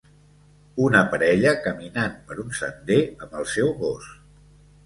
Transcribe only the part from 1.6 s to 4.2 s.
caminant per un sender amb el seu gos